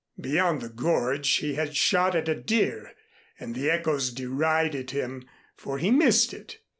[0.19, 2.93] Beyond the gorge he had a shot at a deer
[3.39, 6.57] and the echoes derided him, for he missed it.